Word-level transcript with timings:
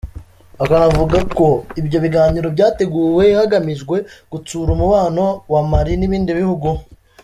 Akanavuga 0.63 1.17
ko 1.37 1.47
ibyo 1.79 1.97
biganiro 2.05 2.47
byateguwe 2.55 3.25
hagamijwe 3.39 3.95
gutsura 4.31 4.69
umubano 4.75 5.23
wa 5.53 5.61
Mali 5.71 5.93
n’ibindi 5.97 6.31
bihugu. 6.41 6.69